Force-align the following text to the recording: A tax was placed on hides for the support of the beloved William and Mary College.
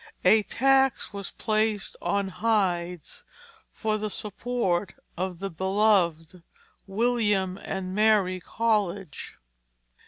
A 0.25 0.41
tax 0.41 1.13
was 1.13 1.29
placed 1.29 1.95
on 2.01 2.29
hides 2.29 3.23
for 3.71 3.99
the 3.99 4.09
support 4.09 4.95
of 5.15 5.37
the 5.37 5.51
beloved 5.51 6.41
William 6.87 7.59
and 7.61 7.93
Mary 7.93 8.39
College. 8.39 9.33